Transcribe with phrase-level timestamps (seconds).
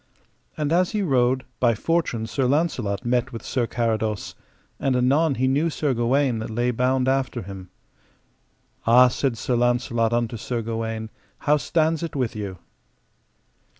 [0.57, 4.33] And as he rode, by fortune Sir Launcelot met with Sir Carados,
[4.79, 7.69] and anon he knew Sir Gawaine that lay bound after him.
[8.87, 11.11] Ah, said Sir Launcelot unto Sir Gawaine,
[11.45, 12.57] how stands it with you?